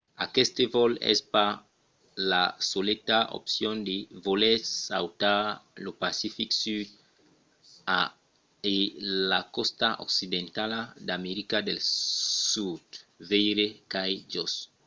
aqueste 0.27 0.63
vòl 0.75 0.93
es 1.13 1.19
pas 1.33 1.51
la 2.31 2.43
soleta 2.71 3.19
opcion 3.39 3.75
se 3.87 3.97
volètz 4.25 4.65
sautar 4.89 5.41
lo 5.83 5.91
pacific 6.03 6.49
sud 6.63 6.87
e 8.75 8.77
la 9.29 9.39
còsta 9.55 9.87
occidentala 10.05 10.79
d’america 11.07 11.57
del 11.67 11.79
sud. 12.51 12.87
veire 13.29 13.67
çai-jos 13.91 14.53